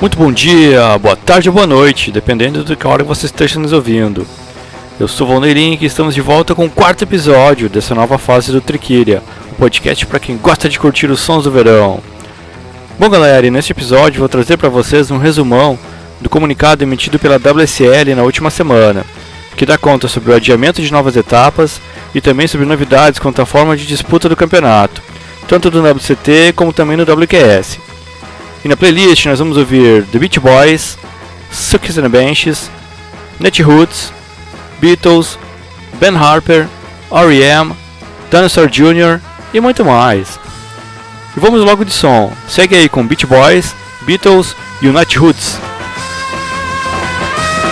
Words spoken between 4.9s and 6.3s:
Eu sou o Valnei Link e estamos de